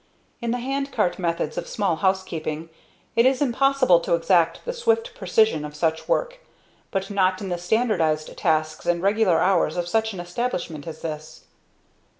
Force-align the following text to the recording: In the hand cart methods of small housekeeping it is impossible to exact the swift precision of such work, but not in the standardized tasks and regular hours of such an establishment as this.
In 0.41 0.49
the 0.49 0.57
hand 0.57 0.91
cart 0.91 1.19
methods 1.19 1.59
of 1.59 1.67
small 1.67 1.97
housekeeping 1.97 2.69
it 3.15 3.23
is 3.27 3.39
impossible 3.39 3.99
to 3.99 4.15
exact 4.15 4.65
the 4.65 4.73
swift 4.73 5.13
precision 5.13 5.63
of 5.63 5.75
such 5.75 6.07
work, 6.07 6.39
but 6.89 7.11
not 7.11 7.39
in 7.39 7.49
the 7.49 7.59
standardized 7.59 8.35
tasks 8.35 8.87
and 8.87 9.03
regular 9.03 9.39
hours 9.39 9.77
of 9.77 9.87
such 9.87 10.11
an 10.13 10.19
establishment 10.19 10.87
as 10.87 11.03
this. 11.03 11.43